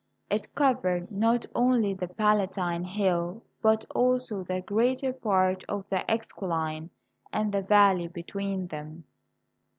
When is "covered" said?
0.55-1.11